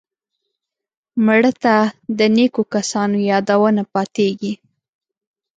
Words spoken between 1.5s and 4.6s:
ته د نیکو کسانو یادونه پاتېږي